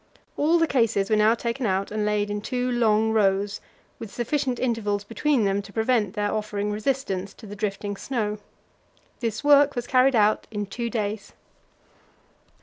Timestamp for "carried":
9.85-10.15